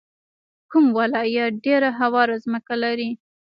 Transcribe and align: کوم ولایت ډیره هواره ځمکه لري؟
کوم 0.71 0.85
ولایت 0.97 1.51
ډیره 1.65 1.89
هواره 1.99 2.35
ځمکه 2.45 2.75
لري؟ 2.83 3.09